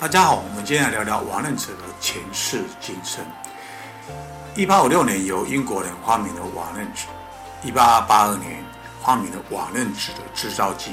[0.00, 3.20] 大家好，我们今天来聊聊瓦楞纸的前世今生。
[4.54, 7.06] 一八五六年，由英国人发明了瓦楞纸；
[7.64, 8.62] 一八八二年，
[9.02, 10.92] 发明了瓦楞纸的制造机，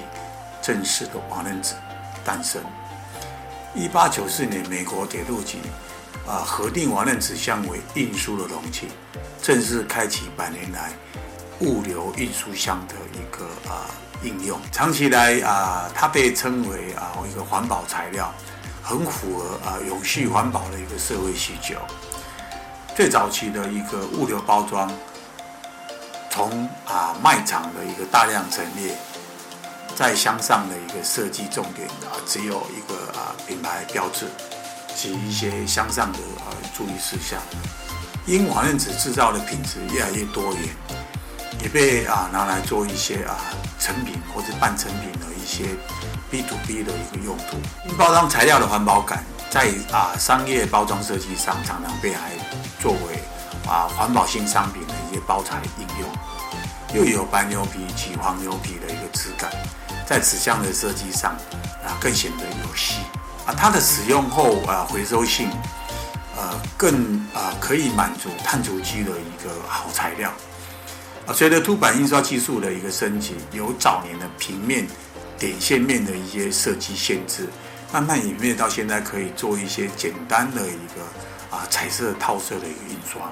[0.60, 1.76] 正式的瓦楞纸
[2.24, 2.60] 诞生。
[3.76, 5.60] 一八九四年，美国铁路局
[6.28, 8.88] 啊核定瓦楞纸箱为运输的容器，
[9.40, 10.92] 正式开启百年来
[11.60, 13.86] 物流运输箱的一个啊
[14.24, 14.60] 应用。
[14.72, 18.34] 长期以来啊，它被称为啊一个环保材料。
[18.88, 21.74] 很符合啊永续环保的一个社会需求。
[22.96, 24.90] 最早期的一个物流包装，
[26.30, 28.96] 从啊卖场的一个大量陈列，
[29.96, 34.28] 在箱上的一个设计重点啊，只有一个啊品牌标志
[34.96, 37.42] 及一些箱上的啊注意事项。
[38.28, 40.64] 因瓦楞纸制造的品质越来越多元，
[41.62, 43.36] 也被啊拿来做一些啊
[43.86, 45.78] 成品或者半成品的一些。
[46.32, 47.58] B to B 的一个用途，
[47.96, 52.32] 包装材料的环保感，在啊商业包装设计上常常被还
[52.82, 53.24] 作为
[53.70, 56.10] 啊环保性商品的一些包材应用，
[56.96, 59.52] 又有白牛皮及黄牛皮的一个质感，
[60.06, 61.32] 在纸箱的设计上
[61.86, 62.96] 啊更显得有戏。
[63.46, 65.48] 啊，它的使用后啊回收性
[66.36, 70.32] 呃更啊可以满足碳足迹的一个好材料。
[71.28, 74.88] 啊，随着凸版印刷技术的一个升级，由早年的平面。
[75.38, 77.50] 点线面的一些设计限制，
[77.92, 81.04] 慢慢演变到现在可以做一些简单的一个
[81.52, 83.24] 啊彩色套色的一个印刷，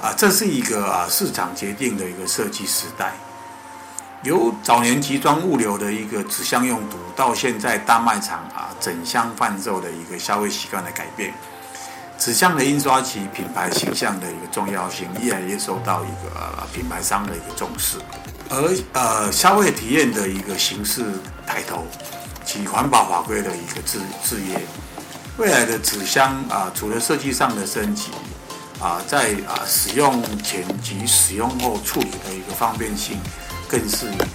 [0.00, 3.12] 啊，这是一个啊市场决定的一个设计时代。
[4.22, 11.34] 由早年集装物流的一个纸箱用途，到现在大卖场啊整箱贩售的一个消费习惯的改变，
[12.18, 17.98] 纸箱的印刷及品牌形象的一个重要性，越来越受到一个品牌商的一个重视。
[18.48, 21.04] 而呃，消费体验的一个形式
[21.46, 21.84] 抬头，
[22.44, 24.60] 及环保法规的一个制制约，
[25.36, 28.10] 未来的纸箱啊、除了设计上的升级
[28.80, 33.18] 啊、在啊、使用前及使用后处理的一个方便性，
[33.68, 34.26] 更是一个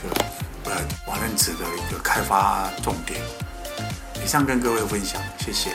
[0.65, 0.71] 呃
[1.07, 3.19] 瓦楞纸的一个开发重点。
[4.23, 5.71] 以上跟各位分享，谢谢。